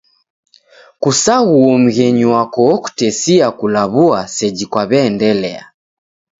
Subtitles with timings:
[1.01, 5.63] Kusaghuo mghenyu wako okutesia kulaw'ua seji kwaendelia.